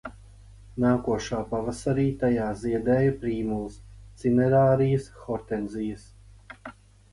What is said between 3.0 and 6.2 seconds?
prīmulas, cinerarījas, hortenzijas.